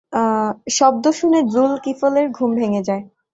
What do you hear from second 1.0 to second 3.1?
শুনে যুল-কিফল-এর ঘুম ভেঙে যায়।